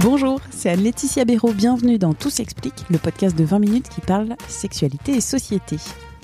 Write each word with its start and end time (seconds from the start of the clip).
Bonjour, 0.00 0.40
c'est 0.50 0.70
Anne-Laetitia 0.70 1.24
Béraud. 1.24 1.52
Bienvenue 1.52 1.98
dans 1.98 2.12
Tout 2.12 2.30
s'explique, 2.30 2.84
le 2.90 2.98
podcast 2.98 3.36
de 3.36 3.44
20 3.44 3.58
minutes 3.58 3.88
qui 3.88 4.00
parle 4.00 4.36
sexualité 4.46 5.12
et 5.12 5.20
société. 5.20 5.76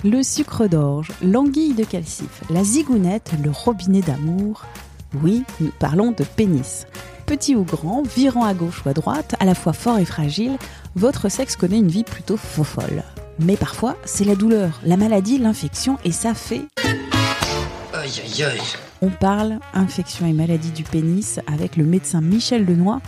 Le 0.03 0.21
sucre 0.21 0.67
d'orge, 0.67 1.09
l'anguille 1.23 1.73
de 1.73 1.83
calcif, 1.83 2.43
la 2.49 2.63
zigounette, 2.63 3.31
le 3.43 3.49
robinet 3.49 4.01
d'amour. 4.01 4.63
Oui, 5.21 5.43
nous 5.59 5.71
parlons 5.79 6.11
de 6.11 6.23
pénis. 6.23 6.85
Petit 7.25 7.55
ou 7.55 7.63
grand, 7.63 8.03
virant 8.03 8.45
à 8.45 8.53
gauche 8.53 8.83
ou 8.85 8.89
à 8.89 8.93
droite, 8.93 9.35
à 9.39 9.45
la 9.45 9.55
fois 9.55 9.73
fort 9.73 9.97
et 9.97 10.05
fragile, 10.05 10.57
votre 10.95 11.29
sexe 11.29 11.55
connaît 11.55 11.79
une 11.79 11.87
vie 11.87 12.03
plutôt 12.03 12.37
fofolle. 12.37 13.03
Mais 13.39 13.57
parfois, 13.57 13.97
c'est 14.05 14.25
la 14.25 14.35
douleur, 14.35 14.79
la 14.83 14.97
maladie, 14.97 15.39
l'infection, 15.39 15.97
et 16.05 16.11
ça 16.11 16.33
fait... 16.33 16.61
Aïe 17.93 18.21
aïe 18.23 18.43
aïe. 18.43 18.61
On 19.01 19.09
parle 19.09 19.59
infection 19.73 20.25
et 20.25 20.33
maladie 20.33 20.71
du 20.71 20.83
pénis 20.83 21.39
avec 21.47 21.75
le 21.75 21.85
médecin 21.85 22.21
Michel 22.21 22.65
Lenoy. 22.65 22.99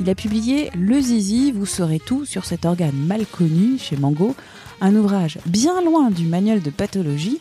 Il 0.00 0.10
a 0.10 0.14
publié 0.14 0.70
Le 0.74 1.00
Zizi, 1.00 1.52
vous 1.52 1.66
saurez 1.66 2.00
tout 2.00 2.24
sur 2.24 2.44
cet 2.44 2.64
organe 2.64 2.96
mal 2.96 3.26
connu 3.26 3.78
chez 3.78 3.96
Mango, 3.96 4.34
un 4.80 4.96
ouvrage 4.96 5.38
bien 5.46 5.80
loin 5.82 6.10
du 6.10 6.26
manuel 6.26 6.62
de 6.62 6.70
pathologie 6.70 7.40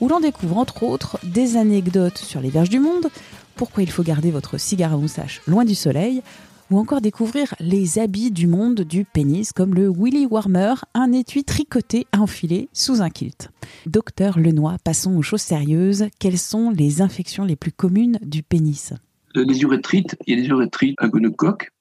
où 0.00 0.08
l'on 0.08 0.20
découvre 0.20 0.56
entre 0.56 0.82
autres 0.82 1.18
des 1.22 1.56
anecdotes 1.56 2.18
sur 2.18 2.40
les 2.40 2.50
verges 2.50 2.70
du 2.70 2.80
monde, 2.80 3.08
pourquoi 3.54 3.82
il 3.82 3.90
faut 3.90 4.02
garder 4.02 4.30
votre 4.30 4.58
cigare 4.58 4.94
à 4.94 4.96
moustache 4.96 5.42
loin 5.46 5.64
du 5.64 5.74
soleil, 5.74 6.22
ou 6.70 6.78
encore 6.78 7.00
découvrir 7.00 7.54
les 7.58 7.98
habits 7.98 8.30
du 8.30 8.46
monde 8.46 8.80
du 8.82 9.04
pénis 9.04 9.52
comme 9.52 9.74
le 9.74 9.90
Willy 9.90 10.26
Warmer, 10.26 10.74
un 10.94 11.12
étui 11.12 11.44
tricoté 11.44 12.06
à 12.12 12.20
enfiler 12.20 12.68
sous 12.72 13.02
un 13.02 13.10
kilt. 13.10 13.50
Docteur 13.86 14.38
Lenoy, 14.38 14.76
passons 14.84 15.16
aux 15.16 15.22
choses 15.22 15.42
sérieuses. 15.42 16.06
Quelles 16.20 16.38
sont 16.38 16.70
les 16.70 17.02
infections 17.02 17.44
les 17.44 17.56
plus 17.56 17.72
communes 17.72 18.18
du 18.22 18.42
pénis? 18.42 18.92
Les 19.34 19.62
urétrites, 19.62 20.16
il 20.26 20.36
y 20.36 20.38
a 20.38 20.42
des 20.42 20.48
urétrites 20.48 20.96
à 20.98 21.08
gonocoque, 21.08 21.72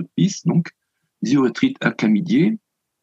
pisse 0.00 0.44
donc, 0.46 0.70
des 1.22 1.34
urétrites 1.34 1.76
à 1.80 1.90
chlamydier, 1.90 2.58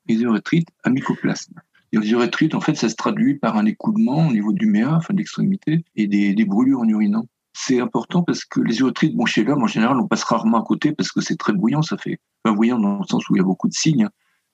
et 0.07 0.15
des 0.15 0.21
urétrites 0.23 0.69
à 0.83 0.89
mycoplasme. 0.89 1.53
Les 1.91 2.11
urétrites, 2.11 2.53
en 2.55 2.61
fait, 2.61 2.75
ça 2.75 2.89
se 2.89 2.95
traduit 2.95 3.35
par 3.35 3.57
un 3.57 3.65
écoulement 3.65 4.27
au 4.27 4.31
niveau 4.31 4.53
du 4.53 4.67
méa, 4.67 4.95
enfin 4.95 5.13
de 5.13 5.19
l'extrémité, 5.19 5.83
et 5.95 6.07
des, 6.07 6.33
des 6.33 6.45
brûlures 6.45 6.81
en 6.81 6.87
urinant. 6.87 7.27
C'est 7.53 7.79
important 7.79 8.23
parce 8.23 8.45
que 8.45 8.61
les 8.61 8.79
urétrites, 8.79 9.15
bon, 9.15 9.25
chez 9.25 9.43
l'homme, 9.43 9.63
en 9.63 9.67
général, 9.67 9.97
on 9.97 10.07
passe 10.07 10.23
rarement 10.23 10.61
à 10.61 10.63
côté 10.63 10.93
parce 10.93 11.11
que 11.11 11.21
c'est 11.21 11.35
très 11.35 11.53
bouillant, 11.53 11.81
ça 11.81 11.97
fait, 11.97 12.19
pas 12.43 12.51
bouillant 12.51 12.79
dans 12.79 12.99
le 12.99 13.05
sens 13.05 13.27
où 13.29 13.35
il 13.35 13.39
y 13.39 13.41
a 13.41 13.45
beaucoup 13.45 13.67
de 13.67 13.73
signes, 13.73 14.07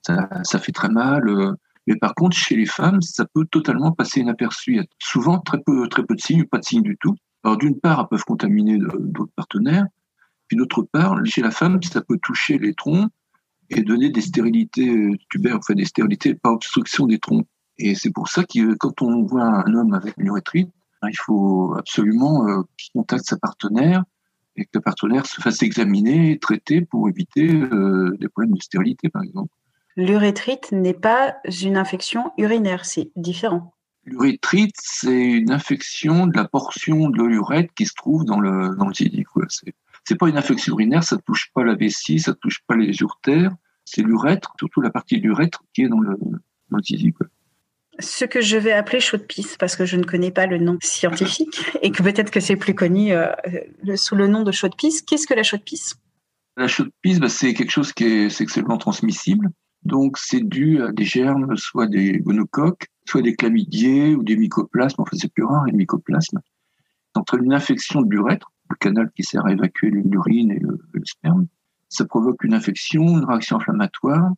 hein. 0.08 0.28
ça, 0.44 0.60
fait 0.60 0.72
très 0.72 0.90
mal. 0.90 1.28
euh. 1.28 1.54
Mais 1.88 1.96
par 1.98 2.16
contre, 2.16 2.36
chez 2.36 2.56
les 2.56 2.66
femmes, 2.66 3.02
ça 3.02 3.26
peut 3.32 3.46
totalement 3.46 3.92
passer 3.92 4.22
inaperçu. 4.22 4.82
Souvent 4.98 5.40
très 5.40 5.60
peu, 5.60 5.88
très 5.88 6.04
peu 6.04 6.16
de 6.16 6.22
signes, 6.22 6.46
pas 6.46 6.58
de 6.58 6.66
signes 6.66 6.82
du 6.82 6.98
tout. 6.98 7.16
Alors, 7.44 7.58
d'une 7.58 7.80
part, 7.80 8.00
elles 8.00 8.08
peuvent 8.10 8.24
contaminer 8.24 8.78
de- 8.78 8.98
d'autres 9.00 9.34
partenaires. 9.36 9.86
Puis 10.48 10.58
d'autre 10.58 10.84
part, 10.84 11.18
chez 11.26 11.42
la 11.42 11.52
femme, 11.52 11.82
ça 11.82 12.02
peut 12.02 12.20
toucher 12.22 12.58
les 12.58 12.74
troncs 12.74 13.10
et 13.70 13.82
donner 13.82 14.10
des 14.10 14.22
stérilités 14.22 14.90
euh, 14.90 15.18
tubaires, 15.30 15.58
enfin 15.58 15.74
des 15.74 15.86
stérilités 15.86 16.36
par 16.36 16.54
obstruction 16.54 17.08
des 17.08 17.20
troncs. 17.20 17.48
Et 17.78 17.96
c'est 17.96 18.12
pour 18.12 18.28
ça 18.28 18.44
que 18.44 18.60
euh, 18.60 18.76
quand 18.80 19.02
on 19.02 19.24
voit 19.24 19.44
un 19.44 19.74
homme 19.74 19.94
avec 19.94 20.16
une 20.18 20.28
urétrite, 20.28 20.70
ben, 21.02 21.10
il 21.10 21.18
faut 21.18 21.76
absolument 21.78 22.48
euh, 22.48 22.62
qu'il 22.78 22.92
contacte 22.94 23.26
sa 23.26 23.38
partenaire 23.38 24.04
et 24.56 24.66
que 24.66 24.72
la 24.76 24.82
partenaire 24.82 25.26
se 25.26 25.42
fasse 25.42 25.64
examiner 25.64 26.32
et 26.32 26.40
traiter 26.40 26.82
pour 26.82 27.10
éviter 27.10 27.48
des 27.48 28.30
problèmes 28.30 28.54
de 28.54 28.62
stérilité, 28.62 29.10
par 29.10 29.22
exemple. 29.22 29.54
L'urétrite 29.98 30.72
n'est 30.72 30.94
pas 30.94 31.36
une 31.62 31.76
infection 31.76 32.32
urinaire, 32.38 32.86
c'est 32.86 33.12
différent. 33.18 33.74
L'urétrite, 34.06 34.76
c'est 34.80 35.32
une 35.32 35.52
infection 35.52 36.28
de 36.28 36.38
la 36.38 36.48
portion 36.48 37.10
de 37.10 37.24
l'urètre 37.24 37.74
qui 37.74 37.86
se 37.86 37.94
trouve 37.96 38.24
dans 38.24 38.40
le 38.40 38.76
dans 38.78 38.88
le. 38.88 38.94
C'est 38.94 39.76
c'est 40.08 40.18
pas 40.18 40.30
une 40.30 40.38
infection 40.38 40.74
urinaire, 40.74 41.04
ça 41.04 41.18
touche 41.18 41.52
pas 41.54 41.64
la 41.64 41.76
vessie, 41.76 42.20
ça 42.20 42.34
touche 42.34 42.62
pas 42.68 42.76
les 42.76 42.96
urtères, 43.02 43.56
c'est 43.84 44.02
l'urètre, 44.02 44.54
surtout 44.60 44.82
la 44.82 44.90
partie 44.90 45.18
de 45.18 45.24
l'urètre 45.24 45.64
qui 45.74 45.84
est 45.84 45.90
dans 45.90 46.00
le 46.00 46.18
dans 46.70 46.78
le 46.78 47.12
quoi. 47.12 47.28
Ce 48.00 48.26
que 48.26 48.42
je 48.42 48.58
vais 48.58 48.74
appeler 48.74 49.00
chaud 49.00 49.18
de 49.18 49.24
pisse, 49.24 49.56
parce 49.58 49.76
que 49.76 49.86
je 49.86 49.96
ne 49.96 50.04
connais 50.04 50.32
pas 50.32 50.48
le 50.48 50.58
nom 50.58 50.78
scientifique 50.82 51.62
et 51.82 51.92
que 51.92 52.04
peut-être 52.04 52.30
que 52.30 52.40
c'est 52.40 52.58
plus 52.58 52.76
connu 52.76 53.14
euh, 53.14 53.32
le- 53.84 53.96
sous 53.96 54.16
le 54.16 54.28
nom 54.28 54.44
de 54.44 54.52
chaud 54.52 54.68
de 54.68 54.76
pisse. 54.76 55.02
Qu'est-ce 55.02 55.28
que 55.28 55.34
la 55.34 55.44
chaude 55.44 55.64
pisse 55.64 55.96
La 56.58 56.68
chaude 56.68 56.92
pisse, 57.02 57.20
bah, 57.20 57.30
c'est 57.30 57.54
quelque 57.54 57.72
chose 57.72 57.94
qui 57.94 58.04
est 58.04 58.30
sexuellement 58.30 58.78
transmissible. 58.78 59.50
Donc, 59.84 60.18
c'est 60.18 60.42
dû 60.42 60.82
à 60.82 60.92
des 60.92 61.06
germes, 61.06 61.56
soit 61.56 61.88
des 61.88 62.20
gonocoques, 62.20 62.88
soit 63.08 63.22
des 63.22 63.36
chlamydiés 63.36 64.16
ou 64.16 64.24
des 64.24 64.36
mycoplasmes. 64.36 65.02
Enfin, 65.02 65.16
c'est 65.16 65.32
plus 65.32 65.46
rare, 65.46 65.66
les 65.66 65.74
mycoplasmes. 65.74 66.42
Entre 67.14 67.36
une 67.36 67.54
infection 67.54 68.02
de 68.02 68.10
l'urètre, 68.10 68.52
le 68.70 68.76
canal 68.76 69.12
qui 69.16 69.24
sert 69.24 69.46
à 69.46 69.52
évacuer 69.52 69.90
l'urine 69.92 70.52
et 70.52 70.60
le, 70.60 70.80
sperme, 71.06 71.48
ça 71.90 72.06
provoque 72.06 72.44
une 72.44 72.54
infection, 72.54 73.20
une 73.20 73.26
réaction 73.26 73.58
inflammatoire, 73.58 74.32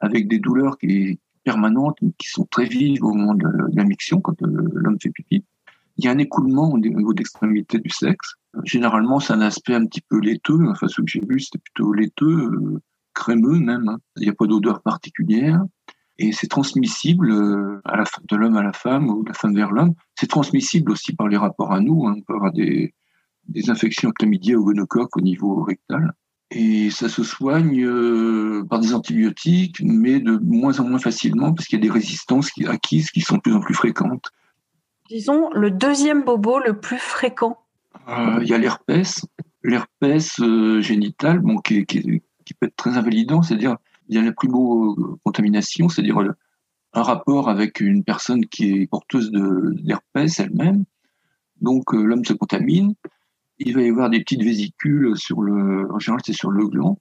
avec 0.00 0.28
des 0.28 0.38
douleurs 0.38 0.76
qui 0.78 1.20
permanentes, 1.44 1.96
mais 2.02 2.12
qui 2.18 2.28
sont 2.28 2.44
très 2.44 2.66
vives 2.66 3.02
au 3.04 3.14
moment 3.14 3.34
de, 3.34 3.48
la 3.74 3.84
miction, 3.84 4.20
quand 4.20 4.40
euh, 4.42 4.68
l'homme 4.74 4.98
fait 5.00 5.10
pipi. 5.10 5.44
Il 5.96 6.04
y 6.04 6.08
a 6.08 6.12
un 6.12 6.18
écoulement 6.18 6.70
au 6.70 6.78
niveau 6.78 7.12
d'extrémité 7.12 7.78
du 7.78 7.90
sexe. 7.90 8.34
Généralement, 8.64 9.20
c'est 9.20 9.32
un 9.32 9.40
aspect 9.40 9.74
un 9.74 9.86
petit 9.86 10.00
peu 10.00 10.18
laiteux. 10.18 10.68
Enfin, 10.68 10.88
ce 10.88 11.00
que 11.00 11.06
j'ai 11.06 11.20
vu, 11.20 11.40
c'était 11.40 11.58
plutôt 11.58 11.92
laiteux, 11.92 12.50
euh, 12.52 12.82
crémeux 13.14 13.58
même. 13.58 13.88
hein. 13.88 13.98
Il 14.16 14.22
n'y 14.22 14.28
a 14.28 14.34
pas 14.34 14.46
d'odeur 14.46 14.82
particulière. 14.82 15.62
Et 16.18 16.32
c'est 16.32 16.48
transmissible 16.48 17.30
euh, 17.30 17.80
de 18.28 18.36
l'homme 18.36 18.56
à 18.56 18.62
la 18.62 18.72
femme 18.72 19.08
ou 19.08 19.22
de 19.22 19.28
la 19.28 19.34
femme 19.34 19.54
vers 19.54 19.72
l'homme. 19.72 19.94
C'est 20.14 20.28
transmissible 20.28 20.92
aussi 20.92 21.14
par 21.14 21.28
les 21.28 21.36
rapports 21.36 21.72
à 21.72 21.80
nous. 21.80 22.06
hein. 22.06 22.14
On 22.16 22.20
peut 22.22 22.34
avoir 22.34 22.52
des, 22.52 22.94
des 23.48 23.70
infections 23.70 24.10
chlamydia 24.12 24.56
ou 24.56 24.64
gonocoques 24.64 25.16
au 25.16 25.20
niveau 25.20 25.62
rectal. 25.62 26.12
Et 26.52 26.90
ça 26.90 27.08
se 27.08 27.22
soigne 27.22 27.84
euh, 27.84 28.64
par 28.68 28.80
des 28.80 28.92
antibiotiques, 28.92 29.80
mais 29.82 30.18
de 30.18 30.36
moins 30.38 30.80
en 30.80 30.84
moins 30.84 30.98
facilement 30.98 31.52
parce 31.52 31.68
qu'il 31.68 31.78
y 31.78 31.82
a 31.82 31.86
des 31.86 31.92
résistances 31.92 32.50
qui, 32.50 32.66
acquises 32.66 33.10
qui 33.10 33.20
sont 33.20 33.36
de 33.36 33.40
plus 33.40 33.54
en 33.54 33.60
plus 33.60 33.74
fréquentes. 33.74 34.30
Disons 35.08 35.50
le 35.54 35.70
deuxième 35.70 36.24
bobo 36.24 36.58
le 36.58 36.78
plus 36.78 36.98
fréquent. 36.98 37.58
Euh, 38.08 38.38
Il 38.42 38.48
y 38.48 38.54
a 38.54 38.58
l'herpès, 38.58 39.24
l'herpès 39.62 40.40
euh, 40.40 40.80
génital, 40.80 41.38
bon, 41.38 41.58
qui, 41.58 41.86
qui, 41.86 42.20
peut 42.58 42.66
être 42.66 42.76
très 42.76 42.96
invalidant, 42.96 43.42
c'est-à-dire 43.42 43.76
il 44.08 44.16
y 44.16 44.18
a 44.18 44.22
la 44.22 44.32
primo-contamination, 44.32 45.88
c'est-à-dire 45.88 46.18
un 46.92 47.02
rapport 47.02 47.48
avec 47.48 47.78
une 47.78 48.02
personne 48.02 48.46
qui 48.46 48.72
est 48.72 48.86
porteuse 48.88 49.30
d'herpès 49.30 50.40
elle-même. 50.40 50.84
Donc 51.60 51.94
euh, 51.94 52.02
l'homme 52.02 52.24
se 52.24 52.32
contamine, 52.32 52.94
il 53.60 53.74
va 53.74 53.82
y 53.82 53.88
avoir 53.88 54.10
des 54.10 54.20
petites 54.20 54.42
vésicules 54.42 55.16
sur 55.16 55.42
le, 55.42 55.90
en 55.92 55.98
général 55.98 56.20
c'est 56.24 56.32
sur 56.32 56.50
le 56.50 56.66
gland, 56.66 56.98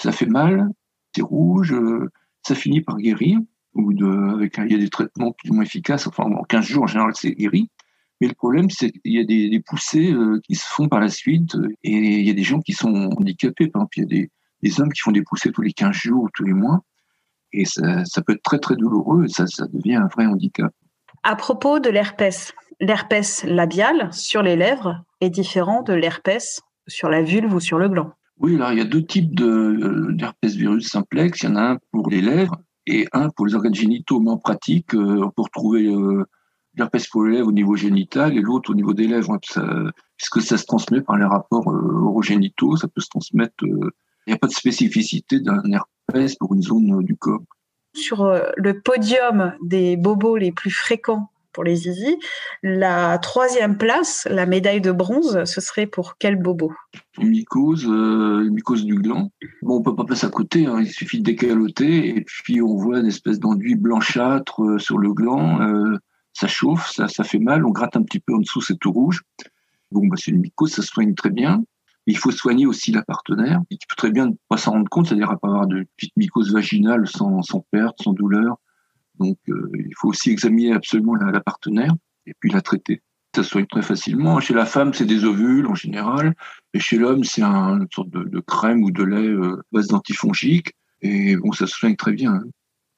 ça 0.00 0.12
fait 0.12 0.26
mal, 0.26 0.68
c'est 1.14 1.22
rouge, 1.22 1.72
euh, 1.72 2.10
ça 2.46 2.54
finit 2.54 2.80
par 2.80 2.96
guérir, 2.98 3.38
ou 3.74 3.90
avec 4.30 4.58
il 4.58 4.72
y 4.72 4.74
a 4.74 4.78
des 4.78 4.90
traitements 4.90 5.32
plus 5.32 5.50
ou 5.50 5.54
moins 5.54 5.64
efficaces, 5.64 6.06
enfin 6.06 6.24
en 6.24 6.42
15 6.44 6.64
jours 6.64 6.84
en 6.84 6.86
général 6.86 7.12
c'est 7.14 7.32
guéri. 7.32 7.70
Mais 8.20 8.28
le 8.28 8.34
problème, 8.34 8.70
c'est 8.70 8.92
qu'il 8.92 9.12
y 9.12 9.18
a 9.18 9.24
des, 9.24 9.60
poussées 9.60 10.12
euh, 10.12 10.40
qui 10.44 10.54
se 10.54 10.66
font 10.66 10.88
par 10.88 11.00
la 11.00 11.08
suite 11.08 11.56
euh, 11.56 11.68
et 11.82 12.20
il 12.20 12.26
y 12.26 12.30
a 12.30 12.34
des 12.34 12.44
gens 12.44 12.60
qui 12.60 12.72
sont 12.72 13.10
handicapés. 13.18 13.66
Par 13.66 13.82
exemple, 13.82 13.98
il 13.98 14.02
y 14.02 14.22
a 14.22 14.26
des, 14.62 14.80
hommes 14.80 14.92
qui 14.92 15.00
font 15.00 15.10
des 15.10 15.22
poussées 15.22 15.50
tous 15.50 15.62
les 15.62 15.72
15 15.72 15.92
jours 15.92 16.22
ou 16.22 16.28
tous 16.32 16.44
les 16.44 16.52
mois. 16.52 16.84
Et 17.52 17.64
ça, 17.64 18.04
peut 18.24 18.34
être 18.34 18.42
très, 18.42 18.58
très 18.58 18.76
douloureux 18.76 19.24
et 19.24 19.28
ça 19.28 19.44
devient 19.72 19.96
un 19.96 20.06
vrai 20.06 20.26
handicap. 20.26 20.72
À 21.26 21.36
propos 21.36 21.78
de 21.78 21.88
l'herpès, 21.88 22.52
l'herpès 22.80 23.44
labial 23.44 24.12
sur 24.12 24.42
les 24.42 24.56
lèvres 24.56 25.02
est 25.22 25.30
différent 25.30 25.80
de 25.80 25.94
l'herpès 25.94 26.60
sur 26.86 27.08
la 27.08 27.22
vulve 27.22 27.54
ou 27.54 27.60
sur 27.60 27.78
le 27.78 27.88
gland. 27.88 28.12
Oui, 28.40 28.56
alors 28.56 28.72
il 28.72 28.78
y 28.78 28.82
a 28.82 28.84
deux 28.84 29.02
types 29.02 29.34
de, 29.34 29.46
euh, 29.46 30.12
d'herpès 30.12 30.54
virus 30.54 30.90
simplex. 30.90 31.42
Il 31.42 31.48
y 31.48 31.52
en 31.52 31.56
a 31.56 31.62
un 31.62 31.78
pour 31.92 32.10
les 32.10 32.20
lèvres 32.20 32.56
et 32.86 33.06
un 33.14 33.30
pour 33.30 33.46
les 33.46 33.54
organes 33.54 33.74
génitaux. 33.74 34.20
Mais 34.20 34.32
en 34.32 34.36
pratique, 34.36 34.94
euh, 34.94 35.24
on 35.24 35.30
peut 35.30 35.40
retrouver 35.40 35.86
euh, 35.86 36.26
l'herpès 36.74 37.08
pour 37.08 37.24
les 37.24 37.36
lèvres 37.36 37.48
au 37.48 37.52
niveau 37.52 37.74
génital 37.74 38.36
et 38.36 38.42
l'autre 38.42 38.70
au 38.70 38.74
niveau 38.74 38.92
des 38.92 39.06
lèvres, 39.06 39.32
hein, 39.32 39.90
puisque 40.18 40.42
ça 40.42 40.58
se 40.58 40.66
transmet 40.66 41.00
par 41.00 41.16
les 41.16 41.24
rapports 41.24 41.68
orogénitaux. 41.68 42.76
Ça 42.76 42.86
peut 42.86 43.00
se 43.00 43.08
transmettre. 43.08 43.54
il 43.62 43.90
n'y 44.26 44.34
a 44.34 44.38
pas 44.38 44.48
de 44.48 44.52
spécificité 44.52 45.40
d'un 45.40 45.62
herpès 45.72 46.36
pour 46.36 46.52
une 46.52 46.62
zone 46.62 47.02
du 47.02 47.16
corps. 47.16 47.40
Sur 47.94 48.22
euh, 48.22 48.42
le 48.56 48.80
podium 48.80 49.54
des 49.62 49.96
bobos 49.96 50.36
les 50.36 50.52
plus 50.52 50.70
fréquents 50.70 51.30
pour 51.52 51.62
les 51.62 51.76
zizi. 51.76 52.18
La 52.64 53.18
troisième 53.18 53.78
place, 53.78 54.26
la 54.28 54.44
médaille 54.44 54.80
de 54.80 54.90
bronze, 54.90 55.44
ce 55.44 55.60
serait 55.60 55.86
pour 55.86 56.16
quel 56.18 56.34
bobo? 56.34 56.72
Une 57.20 57.28
mycose, 57.28 57.86
euh, 57.88 58.42
une 58.44 58.54
mycose 58.54 58.84
du 58.84 58.96
gland. 58.96 59.30
Bon, 59.62 59.76
on 59.76 59.82
peut 59.82 59.94
pas 59.94 60.04
passer 60.04 60.26
à 60.26 60.30
côté, 60.30 60.66
hein, 60.66 60.80
il 60.80 60.90
suffit 60.90 61.20
de 61.20 61.24
décaloter 61.24 62.16
et 62.16 62.22
puis 62.22 62.60
on 62.60 62.76
voit 62.76 62.98
une 62.98 63.06
espèce 63.06 63.38
d'enduit 63.38 63.76
blanchâtre 63.76 64.64
euh, 64.64 64.78
sur 64.78 64.98
le 64.98 65.12
gland. 65.14 65.60
ça 66.32 66.48
chauffe, 66.48 66.90
ça, 66.90 67.24
fait 67.24 67.38
mal, 67.38 67.64
on 67.64 67.70
gratte 67.70 67.96
un 67.96 68.02
petit 68.02 68.18
peu 68.18 68.34
en 68.34 68.38
dessous, 68.38 68.60
c'est 68.60 68.78
tout 68.78 68.90
rouge. 68.90 69.22
Bah, 69.92 70.16
c'est 70.16 70.32
une 70.32 70.40
mycose, 70.40 70.72
ça 70.72 70.82
se 70.82 70.88
soigne 70.88 71.14
très 71.14 71.30
bien. 71.30 71.62
Il 72.06 72.18
faut 72.18 72.30
soigner 72.30 72.66
aussi 72.66 72.92
la 72.92 73.02
partenaire, 73.02 73.60
et 73.70 73.76
qui 73.76 73.86
peut 73.86 73.96
très 73.96 74.10
bien 74.10 74.26
ne 74.26 74.34
pas 74.48 74.56
s'en 74.56 74.72
rendre 74.72 74.88
compte, 74.88 75.06
c'est-à-dire 75.06 75.30
à 75.30 75.38
pas 75.38 75.48
avoir 75.48 75.66
de 75.66 75.86
petite 75.96 76.16
mycose 76.16 76.52
vaginale 76.52 77.06
sans, 77.08 77.42
sans 77.42 77.64
perte, 77.70 78.02
sans 78.02 78.12
douleur. 78.12 78.56
Donc, 79.18 79.38
euh, 79.48 79.70
il 79.74 79.94
faut 79.96 80.08
aussi 80.08 80.30
examiner 80.30 80.72
absolument 80.72 81.14
la, 81.14 81.40
partenaire 81.40 81.94
et 82.26 82.34
puis 82.38 82.50
la 82.50 82.60
traiter. 82.60 83.02
Ça 83.34 83.42
se 83.42 83.50
soigne 83.50 83.66
très 83.66 83.82
facilement. 83.82 84.38
Chez 84.40 84.54
la 84.54 84.66
femme, 84.66 84.92
c'est 84.92 85.06
des 85.06 85.24
ovules 85.24 85.66
en 85.66 85.74
général, 85.74 86.34
et 86.72 86.78
chez 86.78 86.96
l'homme, 86.96 87.24
c'est 87.24 87.42
un, 87.42 87.80
une 87.80 87.88
sorte 87.92 88.10
de, 88.10 88.40
crème 88.40 88.82
ou 88.82 88.90
de 88.90 89.02
lait 89.02 89.28
euh, 89.28 89.62
base 89.72 89.88
d'antifongique. 89.88 90.74
Et 91.00 91.36
bon, 91.36 91.52
ça 91.52 91.66
se 91.66 91.74
soigne 91.74 91.96
très 91.96 92.12
bien. 92.12 92.34
hein. 92.34 92.44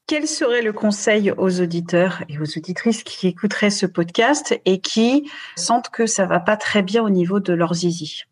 Quel 0.08 0.28
serait 0.28 0.62
le 0.62 0.72
conseil 0.72 1.32
aux 1.36 1.60
auditeurs 1.60 2.22
et 2.28 2.38
aux 2.38 2.56
auditrices 2.56 3.02
qui 3.02 3.26
écouteraient 3.26 3.70
ce 3.70 3.86
podcast 3.86 4.56
et 4.64 4.80
qui 4.80 5.28
sentent 5.56 5.90
que 5.90 6.06
ça 6.06 6.26
va 6.26 6.38
pas 6.38 6.56
très 6.56 6.82
bien 6.82 7.02
au 7.02 7.10
niveau 7.10 7.40
de 7.40 7.52
leur 7.52 7.74
zizi? 7.74 8.22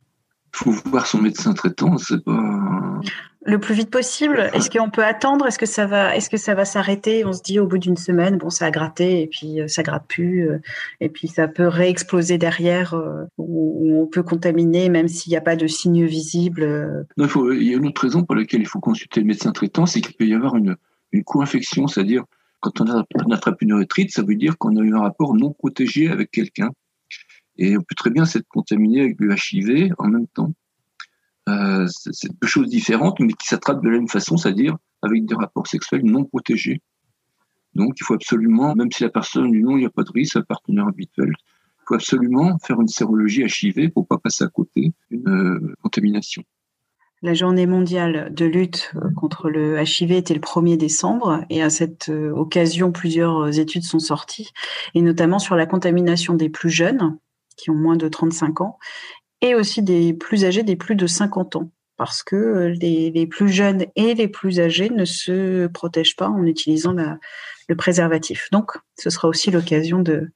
Faut 0.55 0.71
voir 0.71 1.07
son 1.07 1.21
médecin 1.21 1.53
traitant, 1.53 1.97
c'est 1.99 2.23
pas. 2.25 3.01
Le 3.47 3.59
plus 3.59 3.75
vite 3.75 3.91
possible. 3.91 4.51
Est-ce 4.55 4.71
qu'on 4.71 4.89
peut 4.89 5.05
attendre? 5.05 5.47
Est-ce 5.47 5.59
que 5.59 5.67
ça 5.67 5.87
va 5.87 6.17
Est-ce 6.17 6.31
que 6.31 6.39
ça 6.39 6.55
va 6.55 6.65
s'arrêter? 6.65 7.25
On 7.27 7.33
se 7.35 7.43
dit 7.43 7.61
au 7.61 7.67
bout 7.67 7.77
d'une 7.77 7.97
semaine, 7.97 8.39
bon, 8.39 8.49
ça 8.49 8.67
a 8.67 8.71
gratté 8.71 9.21
et 9.23 9.27
puis 9.27 9.61
euh, 9.61 9.69
ça 9.69 9.83
gratte 9.83 10.07
plus, 10.09 10.49
euh, 10.49 10.59
et 11.01 11.11
puis 11.11 11.29
ça 11.29 11.47
peut 11.47 11.69
réexploser 11.69 12.39
derrière, 12.39 12.95
euh, 12.95 13.25
ou 13.37 14.01
on 14.03 14.07
peut 14.07 14.23
contaminer 14.23 14.89
même 14.89 15.09
s'il 15.09 15.31
n'y 15.31 15.37
a 15.37 15.43
pas 15.43 15.57
de 15.57 15.67
signes 15.67 16.07
visibles. 16.07 17.07
Non, 17.19 17.27
il, 17.27 17.31
faut- 17.31 17.53
il 17.53 17.65
y 17.65 17.75
a 17.75 17.77
une 17.77 17.87
autre 17.87 18.03
raison 18.03 18.23
pour 18.25 18.35
laquelle 18.35 18.63
il 18.63 18.69
faut 18.69 18.81
consulter 18.81 19.21
le 19.21 19.27
médecin 19.27 19.53
traitant, 19.53 19.85
c'est 19.85 20.01
qu'il 20.01 20.15
peut 20.15 20.27
y 20.27 20.35
avoir 20.35 20.57
une, 20.57 20.77
une 21.13 21.25
co-infection, 21.25 21.87
c'est-à-dire 21.87 22.25
quand 22.61 22.81
on, 22.81 23.31
attrape 23.31 23.61
une 23.61 23.71
urétrite, 23.71 24.11
ça 24.11 24.23
veut 24.23 24.37
dire 24.37 24.57
qu'on 24.57 24.77
a 24.77 24.81
eu 24.81 24.95
un 24.95 25.01
rapport 25.01 25.35
non 25.35 25.53
protégé 25.53 26.09
avec 26.09 26.31
quelqu'un. 26.31 26.71
Et 27.57 27.77
on 27.77 27.81
peut 27.81 27.95
très 27.97 28.11
bien 28.11 28.25
s'être 28.25 28.49
contaminé 28.49 29.01
avec 29.01 29.19
du 29.19 29.33
HIV 29.33 29.93
en 29.99 30.09
même 30.09 30.27
temps. 30.29 30.53
Euh, 31.49 31.87
c'est 31.89 32.31
deux 32.41 32.49
choses 32.49 32.69
différentes, 32.69 33.21
mais 33.21 33.33
qui 33.35 33.47
s'attrapent 33.47 33.83
de 33.83 33.89
la 33.91 33.99
même 33.99 34.09
façon, 34.09 34.37
c'est-à-dire 34.37 34.77
avec 35.03 35.27
des 35.27 35.35
rapports 35.35 35.67
sexuels 35.67 36.05
non 36.05 36.25
protégés. 36.25 36.81
Donc, 37.75 37.95
il 38.01 38.05
faut 38.05 38.15
absolument, 38.15 38.75
même 38.75 38.91
si 38.93 39.03
la 39.03 39.11
personne 39.11 39.51
dit 39.51 39.63
non, 39.63 39.77
il 39.77 39.81
n'y 39.81 39.87
a 39.87 39.91
pas 39.91 40.05
de 40.05 40.13
risque, 40.13 40.37
un 40.37 40.43
partenaire 40.43 40.87
habituel, 40.87 41.33
il 41.85 41.85
faut 41.87 41.95
absolument 41.95 42.59
faire 42.61 42.81
une 42.81 42.89
sérologie 42.89 43.43
HIV 43.43 43.91
pour 43.91 44.07
pas 44.07 44.19
passer 44.19 44.45
à 44.45 44.49
côté 44.49 44.93
d'une 45.11 45.29
euh, 45.29 45.75
contamination. 45.83 46.43
La 47.23 47.35
journée 47.35 47.67
mondiale 47.67 48.33
de 48.35 48.45
lutte 48.45 48.93
euh, 48.97 49.11
contre 49.17 49.49
le 49.49 49.81
HIV 49.81 50.13
était 50.13 50.35
le 50.35 50.41
1er 50.41 50.77
décembre 50.77 51.45
et 51.51 51.63
à 51.63 51.71
cette 51.71 52.09
euh, 52.09 52.31
occasion, 52.31 52.93
plusieurs 52.93 53.59
études 53.59 53.83
sont 53.83 53.99
sorties, 53.99 54.51
et 54.95 55.03
notamment 55.03 55.39
sur 55.39 55.57
la 55.57 55.67
contamination 55.67 56.35
des 56.35 56.49
plus 56.49 56.71
jeunes, 56.71 57.19
qui 57.57 57.71
ont 57.71 57.75
moins 57.75 57.97
de 57.97 58.09
35 58.09 58.61
ans, 58.61 58.79
et 59.41 59.55
aussi 59.55 59.83
des 59.83 60.15
plus 60.15 60.45
âgés, 60.45 60.63
des 60.63 60.77
plus 60.77 60.97
de 60.97 61.07
50 61.07 61.57
ans, 61.57 61.71
parce 61.97 62.23
que 62.23 62.37
euh, 62.37 62.69
les, 62.81 63.27
plus 63.27 63.49
jeunes 63.49 63.87
et 63.97 64.15
les 64.15 64.29
plus 64.29 64.61
âgés 64.61 64.91
ne 64.91 65.05
se 65.05 65.67
protègent 65.69 66.17
pas 66.17 66.29
en 66.29 66.45
utilisant 66.47 66.93
le 66.93 67.77
préservatif. 67.77 68.49
Donc, 68.53 68.73
ce 68.99 69.11
sera 69.11 69.29
aussi 69.29 69.51
l'occasion 69.51 70.01
de, 70.01 70.31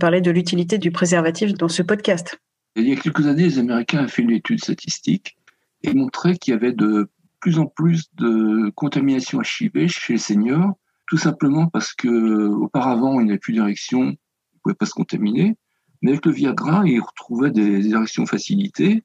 parler 0.00 0.20
de 0.20 0.30
l'utilité 0.30 0.78
du 0.78 0.90
préservatif 0.90 1.54
dans 1.54 1.68
ce 1.68 1.82
podcast. 1.82 2.38
Il 2.74 2.88
y 2.88 2.92
a 2.92 2.96
quelques 2.96 3.26
années, 3.26 3.44
les 3.44 3.58
Américains 3.58 4.04
ont 4.04 4.08
fait 4.08 4.22
une 4.22 4.32
étude 4.32 4.62
statistique 4.62 5.38
et 5.82 5.94
montraient 5.94 6.36
qu'il 6.36 6.52
y 6.52 6.56
avait 6.56 6.72
de 6.72 7.08
plus 7.40 7.58
en 7.58 7.66
plus 7.66 8.06
de 8.14 8.70
contamination 8.70 9.40
HIV 9.40 9.88
chez 9.88 10.14
les 10.14 10.18
seniors, 10.18 10.72
tout 11.06 11.16
simplement 11.16 11.68
parce 11.68 11.94
que 11.94 12.48
auparavant, 12.48 13.20
il 13.20 13.26
n'y 13.26 13.30
avait 13.30 13.38
plus 13.38 13.52
d'érection, 13.52 14.02
ils 14.02 14.10
ne 14.10 14.60
pouvaient 14.62 14.74
pas 14.74 14.86
se 14.86 14.94
contaminer. 14.94 15.56
Mais 16.02 16.12
avec 16.12 16.26
le 16.26 16.32
Viagra, 16.32 16.82
ils 16.86 17.00
retrouvaient 17.00 17.50
des 17.50 17.88
érections 17.88 18.26
facilitées 18.26 19.04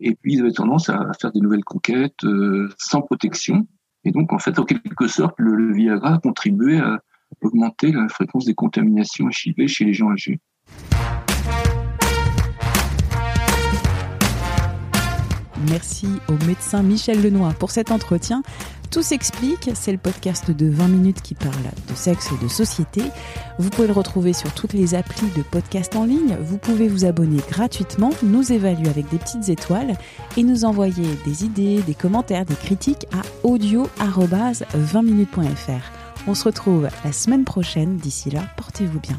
et 0.00 0.14
puis 0.14 0.34
ils 0.34 0.40
avaient 0.40 0.52
tendance 0.52 0.88
à 0.88 1.10
faire 1.20 1.32
des 1.32 1.40
nouvelles 1.40 1.64
conquêtes 1.64 2.24
euh, 2.24 2.68
sans 2.78 3.02
protection. 3.02 3.66
Et 4.04 4.10
donc, 4.10 4.32
en 4.32 4.38
fait, 4.38 4.58
en 4.58 4.64
quelque 4.64 5.06
sorte, 5.06 5.34
le, 5.38 5.54
le 5.54 5.72
Viagra 5.72 6.14
a 6.14 6.18
contribué 6.18 6.78
à 6.78 7.00
augmenter 7.40 7.92
la 7.92 8.08
fréquence 8.08 8.44
des 8.44 8.54
contaminations 8.54 9.28
HIV 9.28 9.68
chez 9.68 9.84
les 9.84 9.94
gens 9.94 10.10
âgés. 10.10 10.40
Merci 15.68 16.08
au 16.28 16.44
médecin 16.44 16.82
Michel 16.82 17.22
Lenoir 17.22 17.54
pour 17.54 17.70
cet 17.70 17.92
entretien. 17.92 18.42
Tout 18.92 19.02
s'explique, 19.02 19.70
c'est 19.72 19.92
le 19.92 19.96
podcast 19.96 20.50
de 20.50 20.68
20 20.68 20.88
minutes 20.88 21.22
qui 21.22 21.34
parle 21.34 21.54
de 21.88 21.94
sexe 21.94 22.28
et 22.30 22.36
de 22.44 22.48
société. 22.48 23.00
Vous 23.58 23.70
pouvez 23.70 23.86
le 23.86 23.94
retrouver 23.94 24.34
sur 24.34 24.52
toutes 24.52 24.74
les 24.74 24.94
applis 24.94 25.30
de 25.34 25.40
podcast 25.40 25.96
en 25.96 26.04
ligne. 26.04 26.36
Vous 26.42 26.58
pouvez 26.58 26.88
vous 26.88 27.06
abonner 27.06 27.40
gratuitement, 27.48 28.10
nous 28.22 28.52
évaluer 28.52 28.90
avec 28.90 29.08
des 29.08 29.16
petites 29.16 29.48
étoiles 29.48 29.96
et 30.36 30.42
nous 30.42 30.66
envoyer 30.66 31.06
des 31.24 31.46
idées, 31.46 31.80
des 31.80 31.94
commentaires, 31.94 32.44
des 32.44 32.54
critiques 32.54 33.06
à 33.12 33.22
audio-20minutes.fr. 33.46 36.26
On 36.26 36.34
se 36.34 36.44
retrouve 36.44 36.90
la 37.02 37.12
semaine 37.12 37.44
prochaine. 37.44 37.96
D'ici 37.96 38.30
là, 38.30 38.42
portez-vous 38.58 39.00
bien. 39.00 39.18